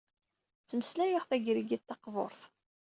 [0.63, 2.41] Ttmeslayeɣ tagrigit taqbuṛt.